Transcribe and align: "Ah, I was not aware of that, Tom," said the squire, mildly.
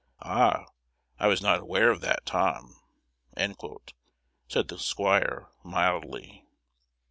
"Ah, 0.23 0.65
I 1.19 1.27
was 1.27 1.43
not 1.43 1.59
aware 1.59 1.91
of 1.91 2.01
that, 2.01 2.25
Tom," 2.25 2.81
said 4.47 4.67
the 4.67 4.79
squire, 4.79 5.49
mildly. 5.63 6.43